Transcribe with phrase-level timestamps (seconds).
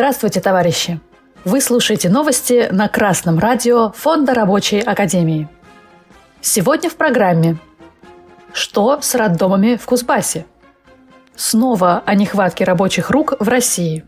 [0.00, 0.98] Здравствуйте, товарищи!
[1.44, 5.46] Вы слушаете новости на Красном радио Фонда Рабочей Академии.
[6.40, 7.58] Сегодня в программе
[8.54, 10.46] Что с роддомами в Кузбассе?
[11.36, 14.06] Снова о нехватке рабочих рук в России.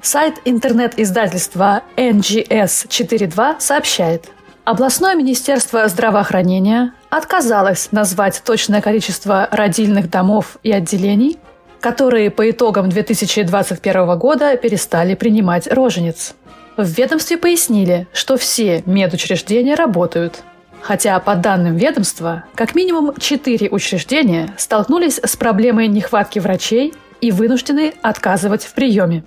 [0.00, 4.24] Сайт интернет-издательства NGS42 сообщает,
[4.64, 11.38] областное министерство здравоохранения отказалось назвать точное количество родильных домов и отделений,
[11.86, 16.34] которые по итогам 2021 года перестали принимать рожениц.
[16.76, 20.42] В ведомстве пояснили, что все медучреждения работают,
[20.80, 27.94] хотя по данным ведомства, как минимум четыре учреждения столкнулись с проблемой нехватки врачей и вынуждены
[28.02, 29.22] отказывать в приеме.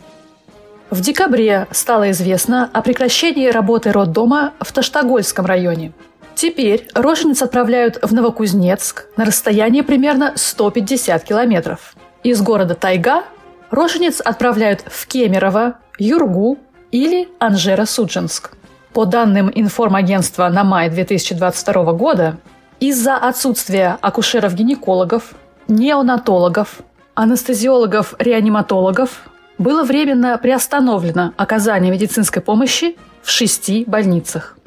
[0.90, 5.94] В декабре стало известно о прекращении работы роддома в Таштагольском районе–
[6.40, 11.96] Теперь рожениц отправляют в Новокузнецк на расстоянии примерно 150 километров.
[12.24, 13.24] Из города Тайга
[13.72, 16.58] рожениц отправляют в Кемерово, Юргу
[16.92, 18.50] или Анжеро-Судженск.
[18.92, 22.36] По данным информагентства на май 2022 года,
[22.82, 25.34] из-за отсутствия акушеров-гинекологов,
[25.70, 26.82] неонатологов,
[27.16, 34.58] анестезиологов-реаниматологов было временно приостановлено оказание медицинской помощи в шести больницах.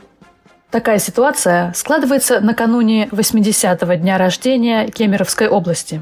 [0.71, 6.01] Такая ситуация складывается накануне 80-го дня рождения Кемеровской области.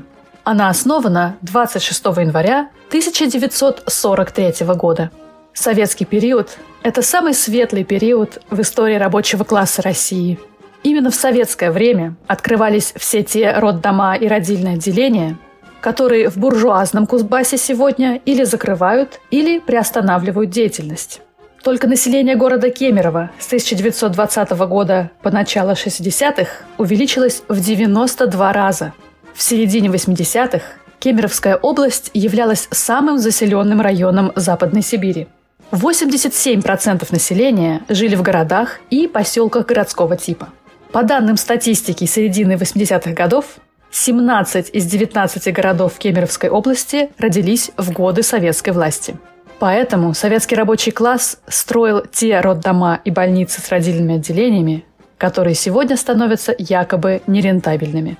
[0.50, 5.12] Она основана 26 января 1943 года.
[5.54, 10.40] Советский период– это самый светлый период в истории рабочего класса России.
[10.82, 15.38] Именно в советское время открывались все те роддома и родильные отделения,
[15.80, 21.20] которые в буржуазном Кузбассе сегодня или закрывают, или приостанавливают деятельность.
[21.62, 28.94] Только население города Кемерово с 1920 года по начало 60-х увеличилось в 92 раза.
[29.34, 30.62] В середине 80-х
[30.98, 35.28] Кемеровская область являлась самым заселенным районом Западной Сибири.
[35.72, 40.48] 87% населения жили в городах и поселках городского типа.
[40.92, 43.44] По данным статистики середины 80-х годов,
[43.92, 49.16] 17 из 19 городов Кемеровской области родились в годы советской власти–
[49.60, 54.86] Поэтому советский рабочий класс строил те роддома и больницы с родильными отделениями,
[55.18, 58.16] которые сегодня становятся якобы нерентабельными.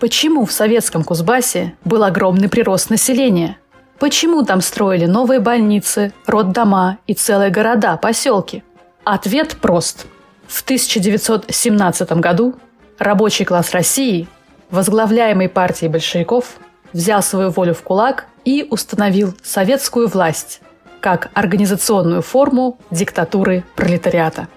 [0.00, 3.58] Почему в советском Кузбассе был огромный прирост населения?
[3.98, 8.62] Почему там строили новые больницы, роддома и целые города, поселки?
[9.02, 10.06] Ответ прост.
[10.46, 12.54] В 1917 году
[12.98, 14.28] рабочий класс России,
[14.70, 16.58] возглавляемый партией большевиков,
[16.92, 20.60] взял свою волю в кулак и установил советскую власть
[21.00, 24.48] как организационную форму диктатуры пролетариата.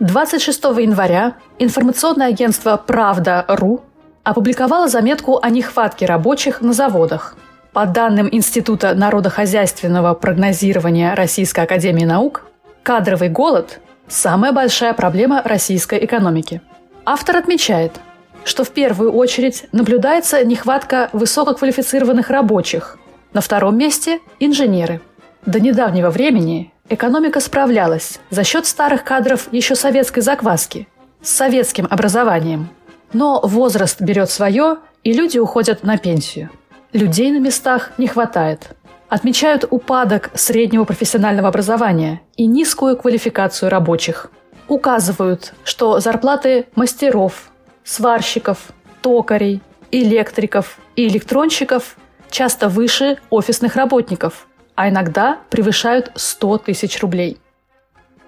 [0.00, 3.82] 26 января информационное агентство «Правда.ру»
[4.24, 7.36] опубликовало заметку о нехватке рабочих на заводах.
[7.72, 12.46] По данным Института народохозяйственного прогнозирования Российской Академии Наук,
[12.82, 16.60] кадровый голод– самая большая проблема российской экономики.
[17.04, 17.92] Автор отмечает–
[18.44, 22.98] что в первую очередь наблюдается нехватка высококвалифицированных рабочих.
[23.32, 25.00] На втором месте– инженеры.
[25.46, 30.88] До недавнего времени экономика справлялась за счет старых кадров еще советской закваски,
[31.22, 32.68] с советским образованием.
[33.12, 36.50] Но возраст берет свое, и люди уходят на пенсию.
[36.92, 38.70] Людей на местах не хватает.
[39.08, 44.30] Отмечают упадок среднего профессионального образования и низкую квалификацию рабочих.
[44.68, 47.50] Указывают, что зарплаты мастеров,
[47.84, 48.58] сварщиков,
[49.02, 49.60] токарей,
[49.90, 51.96] электриков и электронщиков
[52.30, 57.38] часто выше офисных работников, а иногда превышают 100 тысяч рублей.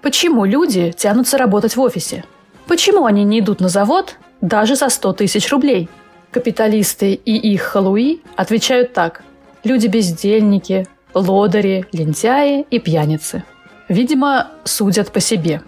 [0.01, 2.23] Почему люди тянутся работать в офисе?
[2.67, 5.89] Почему они не идут на завод даже за 100 тысяч рублей?
[6.31, 9.23] Капиталисты и их халуи отвечают так.
[9.63, 13.43] Люди бездельники, лодыри, лентяи и пьяницы.
[13.89, 15.61] Видимо, судят по себе.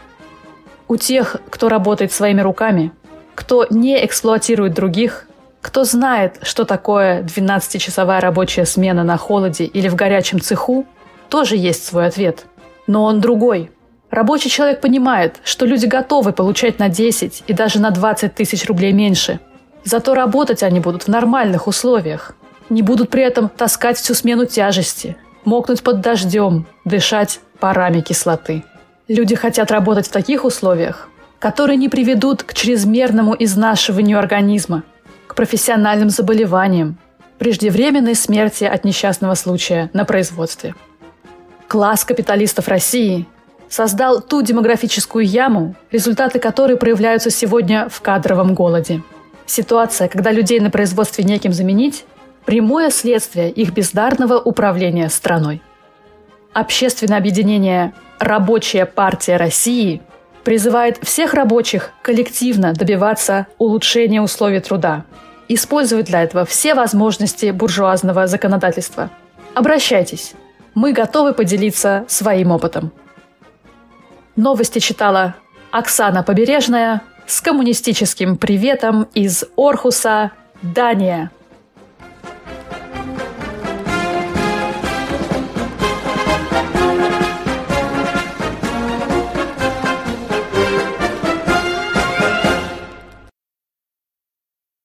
[0.88, 2.92] У тех, кто работает своими руками,
[3.36, 5.28] кто не эксплуатирует других,
[5.62, 10.86] кто знает, что такое 12-часовая рабочая смена на холоде или в горячем цеху,
[11.30, 12.46] тоже есть свой ответ.
[12.88, 13.72] Но он другой.
[14.12, 18.92] Рабочий человек понимает, что люди готовы получать на 10 и даже на 20 тысяч рублей
[18.92, 19.40] меньше.
[19.84, 22.34] Зато работать они будут в нормальных условиях.
[22.70, 25.16] Не будут при этом таскать всю смену тяжести,
[25.46, 28.64] мокнуть под дождем, дышать парами кислоты.
[29.08, 31.10] Люди хотят работать в таких условиях,
[31.40, 34.84] которые не приведут к чрезмерному изнашиванию организма,
[35.28, 36.98] к профессиональным заболеваниям,
[37.38, 40.76] преждевременной смерти от несчастного случая на производстве.
[41.68, 43.28] Класс капиталистов России
[43.70, 49.02] создал ту демографическую яму, результаты которой проявляются сегодня в кадровом голоде.
[49.46, 52.06] Ситуация, когда людей на производстве неким заменить,
[52.46, 55.62] прямое следствие их бездарного управления страной.
[56.54, 60.02] Общественное объединение «Рабочая партия России»
[60.44, 65.06] призывает всех рабочих коллективно добиваться улучшения условий труда,
[65.48, 69.12] использовать для этого все возможности буржуазного законодательства.
[69.54, 70.34] Обращайтесь,
[70.74, 72.92] мы готовы поделиться своим опытом.
[74.36, 75.36] Новости читала
[75.72, 80.32] Оксана Побережная с коммунистическим приветом из Орхуса,
[80.62, 81.32] Дания.